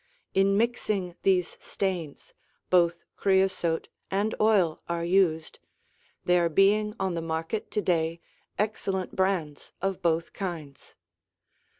In 0.33 0.57
mixing 0.57 1.15
these 1.21 1.57
stains, 1.59 2.33
both 2.71 3.03
Creosote 3.17 3.87
and 4.09 4.33
oil 4.41 4.81
are 4.89 5.05
used, 5.05 5.59
there 6.25 6.49
being 6.49 6.95
on 6.99 7.13
the 7.13 7.21
market 7.21 7.69
to 7.69 7.83
day 7.83 8.19
excellent 8.57 9.15
brands 9.15 9.73
of 9.79 10.01
both 10.01 10.33
kinds. 10.33 10.95